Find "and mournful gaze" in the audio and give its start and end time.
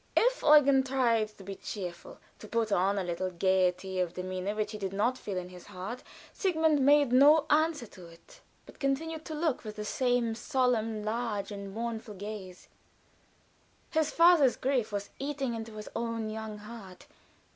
11.51-12.67